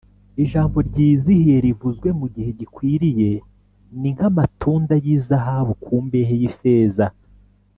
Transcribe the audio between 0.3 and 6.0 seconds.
ijambo ryizihiye rivuzwe mu gihe gikwiriye, ni nk’amatunda y’izahabu ku